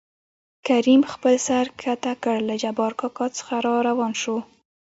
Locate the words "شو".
4.21-4.37